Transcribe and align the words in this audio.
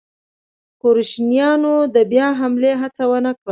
کروشیایانو 0.81 1.75
د 1.95 1.97
بیا 2.11 2.27
حملې 2.39 2.73
هڅه 2.81 3.03
ونه 3.11 3.31
کړل. 3.39 3.49